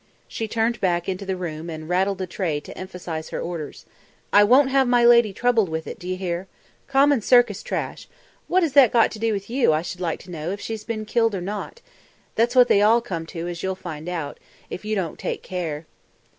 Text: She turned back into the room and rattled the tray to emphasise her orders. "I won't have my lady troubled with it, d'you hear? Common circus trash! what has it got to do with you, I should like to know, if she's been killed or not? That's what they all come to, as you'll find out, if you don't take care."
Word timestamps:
She 0.27 0.47
turned 0.47 0.81
back 0.81 1.07
into 1.07 1.27
the 1.27 1.35
room 1.37 1.69
and 1.69 1.87
rattled 1.87 2.17
the 2.17 2.25
tray 2.25 2.59
to 2.61 2.75
emphasise 2.75 3.29
her 3.29 3.39
orders. 3.39 3.85
"I 4.33 4.43
won't 4.43 4.71
have 4.71 4.87
my 4.87 5.05
lady 5.05 5.31
troubled 5.31 5.69
with 5.69 5.85
it, 5.85 5.99
d'you 5.99 6.17
hear? 6.17 6.47
Common 6.87 7.21
circus 7.21 7.61
trash! 7.61 8.07
what 8.47 8.63
has 8.63 8.75
it 8.75 8.91
got 8.91 9.11
to 9.11 9.19
do 9.19 9.31
with 9.31 9.47
you, 9.47 9.73
I 9.73 9.83
should 9.83 10.01
like 10.01 10.19
to 10.21 10.31
know, 10.31 10.49
if 10.49 10.59
she's 10.59 10.83
been 10.83 11.05
killed 11.05 11.35
or 11.35 11.39
not? 11.41 11.81
That's 12.33 12.55
what 12.55 12.67
they 12.67 12.81
all 12.81 12.99
come 12.99 13.27
to, 13.27 13.47
as 13.47 13.61
you'll 13.61 13.75
find 13.75 14.09
out, 14.09 14.39
if 14.71 14.83
you 14.83 14.95
don't 14.95 15.19
take 15.19 15.43
care." 15.43 15.85